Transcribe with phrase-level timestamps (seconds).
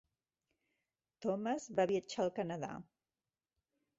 [1.25, 2.71] Thomas va viatjar al Canadà.